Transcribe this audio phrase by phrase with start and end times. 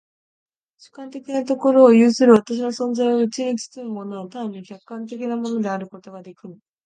[0.79, 6.57] 主観的なところを有する私の存在をうちに包むものは単に客観的なものであることができぬ。